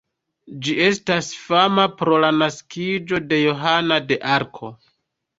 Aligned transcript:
Ĝi 0.67 0.71
estas 0.83 1.27
fama 1.41 1.83
pro 1.99 2.17
la 2.23 2.31
naskiĝo 2.37 3.19
de 3.33 3.39
Johana 3.41 3.99
de 4.13 4.17
Arko. 4.39 4.71